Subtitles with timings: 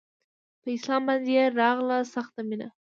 [0.61, 2.67] په اسلام باندې يې راغله سخته مينه